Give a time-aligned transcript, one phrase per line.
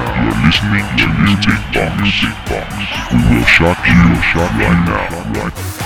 [0.00, 1.92] You're listening to Music Box.
[2.00, 2.72] Music Box.
[3.12, 5.06] We will shock you, shock right now.
[5.40, 5.80] Right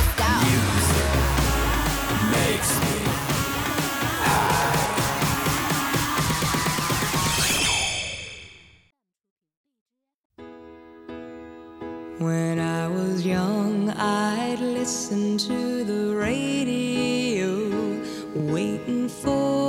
[12.18, 18.00] When I was young, I'd listen to the radio,
[18.34, 19.63] waiting for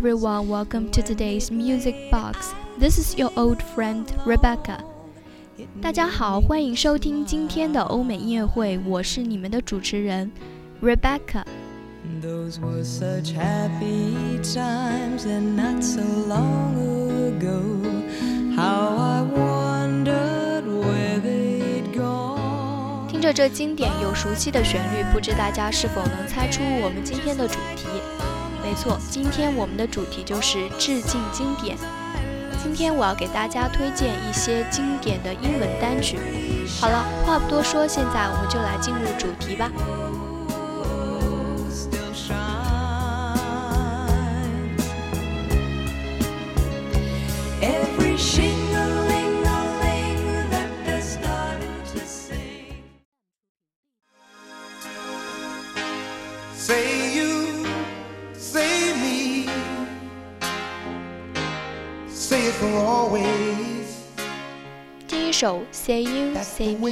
[0.00, 2.54] everyone, welcome to today's Music Box.
[2.78, 4.78] This is your old friend Rebecca.
[5.80, 10.30] 大家好，欢迎收听今天的欧美音乐会，我是你们的主持人
[10.82, 11.44] Rebecca。
[12.22, 17.82] Those were such happy times, and not so long ago.
[18.54, 23.08] How I wondered where they'd gone.
[23.08, 27.86] 听着这经典又熟悉的旋律，不知大家是否能猜出我们今天的主题？
[28.71, 31.77] 没错，今天我们的主题就是致敬经典。
[32.63, 36.17] 今天我要给大家推荐一些经典的英文单曲。
[36.79, 39.69] 好了，话不多说，现在我们就来进入主题吧。
[65.07, 66.89] 第一首《Say You That's Say Me》.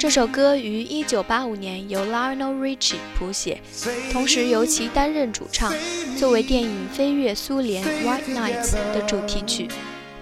[0.00, 3.62] 这首歌于1985年由 Lionel Richie 谱写，
[4.10, 5.72] 同时由其担任主唱，
[6.18, 9.68] 作为电影《飞越苏联 White Nights》的主题曲。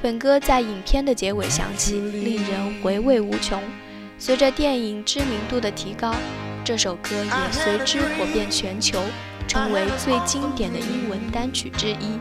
[0.03, 3.59] 本歌在影片的结尾响起，令人回味无穷。
[4.19, 6.15] 随着电影知名度的提高，
[6.63, 9.01] 这首歌也随之火遍全球，
[9.49, 12.21] 成为最经典的英文单曲之一。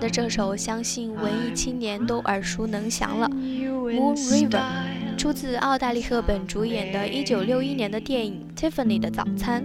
[0.00, 4.48] 的这首，相信文艺青年都耳熟能详了，《Moon River》，
[5.18, 9.62] 出自奥黛丽·赫本主演的1961年的电影《Tiffany 的早餐》。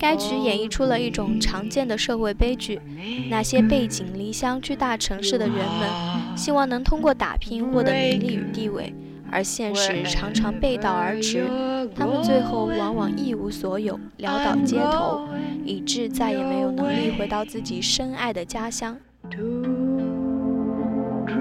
[0.00, 2.80] 该曲演绎出了一种常见的社会悲剧：
[3.28, 8.94] 那些背井离乡去大城市的人们，希望能通过打拼获得名利与地位，
[9.28, 11.44] 而现实常常背道而驰，
[11.96, 15.26] 他们最后往往一无所有，潦倒街头，
[15.64, 18.96] 以致再也没有能力回到自己深爱的家乡。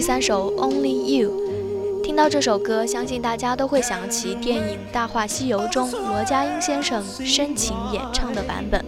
[0.00, 1.30] 第三首《Only You》，
[2.02, 8.82] 听到这首歌，相信大家都会想起电影《大话西游》中罗家英先生深情演唱的版本。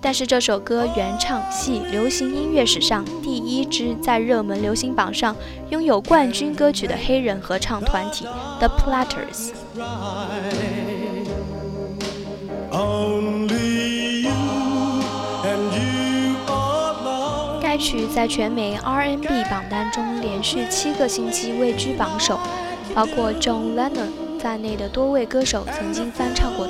[0.00, 5.34] 但是这首歌原唱系流行音乐史上第一支在热门流行榜上
[5.70, 8.24] 拥有冠军歌曲的黑人合唱团体
[8.60, 9.50] The Platters。
[12.70, 13.91] Only
[17.82, 22.38] 曲在全美 R N B 榜单中连续七个星期位居榜首，
[22.94, 26.64] 包括 John Lennon 在内的多位歌手曾经翻唱过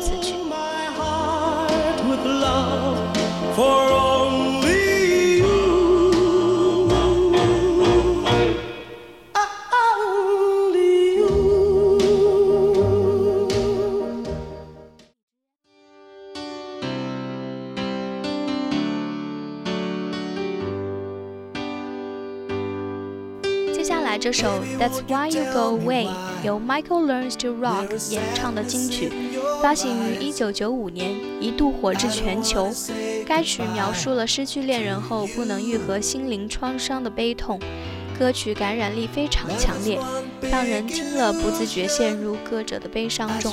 [24.22, 26.06] 这首《That's Why You Go Away》，
[26.44, 29.10] 由 Michael Learns to Rock 演唱的金曲，
[29.60, 31.10] 发行于1995年，
[31.40, 32.70] 一度火至全球。
[33.26, 37.58] 该曲描述了失去恋人后不能愈合心灵创伤的悲痛，
[38.16, 39.98] 歌曲感染力非常强烈，
[40.48, 43.52] 让人听了不自觉陷入歌者的悲伤中。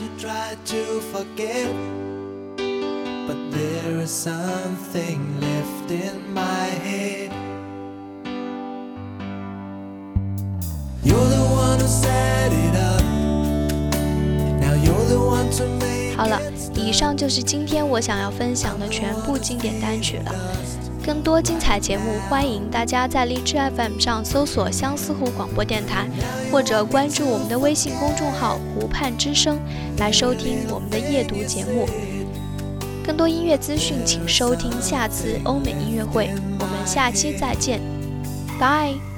[16.15, 16.39] 好了，
[16.75, 20.35] 以上就是今天我想要分享的全部经典单曲了。
[21.05, 26.07] 更多精彩节目，欢迎大家在荔枝 FM 上搜索相思湖广播电台，
[26.51, 29.57] 或者关注我们的微信公众号“湖畔之声”
[29.97, 31.87] 来收听我们的夜读节目。
[33.03, 36.29] 更多音乐资讯，请收听下次欧美音乐会。
[36.59, 37.79] 我们下期再见，
[38.59, 39.08] 拜。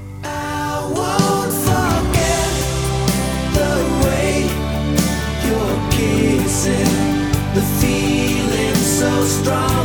[9.41, 9.80] strong.